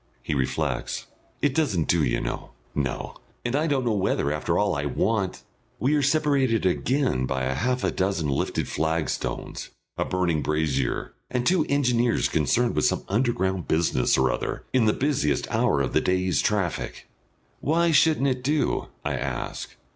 [0.23, 1.05] He reflects.
[1.43, 2.53] "It doesn't do, you know.
[2.73, 3.17] No!
[3.45, 5.43] And I don't know whether, after all, I want"
[5.79, 11.65] We are separated again by half a dozen lifted flagstones, a burning brazier, and two
[11.69, 16.41] engineers concerned with some underground business or other in the busiest hour of the day's
[16.41, 17.07] traffic.
[17.59, 19.75] "Why shouldn't it do?" I ask.